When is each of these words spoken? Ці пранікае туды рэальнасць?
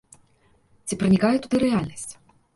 Ці 0.87 0.99
пранікае 1.03 1.31
туды 1.45 1.61
рэальнасць? 1.67 2.09